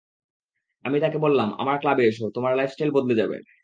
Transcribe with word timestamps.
আমি 0.85 0.97
তাকে 0.99 1.17
বললাম 1.17 1.49
আমার 1.61 1.77
ক্লাবে 1.81 2.03
এসো, 2.07 2.25
তোমার 2.35 2.51
লাইফস্টাইল 2.55 2.91
বদলে 2.97 3.15
যাবে। 3.15 3.37